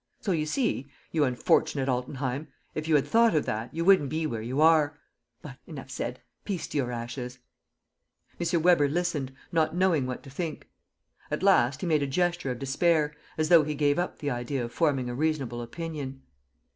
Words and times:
So 0.19 0.31
you 0.31 0.47
see, 0.47 0.87
you 1.11 1.25
unfortunate 1.25 1.87
Altenheim: 1.87 2.47
if 2.73 2.87
you 2.87 2.95
had 2.95 3.05
thought 3.05 3.35
of 3.35 3.45
that, 3.45 3.71
you 3.71 3.85
wouldn't 3.85 4.09
be 4.09 4.25
where 4.25 4.41
you 4.41 4.59
are!... 4.59 4.97
But 5.43 5.57
enough 5.67 5.91
said.... 5.91 6.19
Peace 6.43 6.65
to 6.69 6.77
your 6.79 6.91
ashes!" 6.91 7.37
M. 8.39 8.61
Weber 8.63 8.89
listened, 8.89 9.31
not 9.51 9.75
knowing 9.75 10.07
what 10.07 10.23
to 10.23 10.31
think. 10.31 10.67
At 11.29 11.43
last, 11.43 11.81
he 11.81 11.85
made 11.85 12.01
a 12.01 12.07
gesture 12.07 12.49
of 12.49 12.57
despair, 12.57 13.13
as 13.37 13.49
though 13.49 13.61
he 13.63 13.75
gave 13.75 13.99
up 13.99 14.17
the 14.17 14.31
idea 14.31 14.65
of 14.65 14.71
forming 14.73 15.07
a 15.07 15.13
reasonable 15.13 15.61
opinion. 15.61 16.23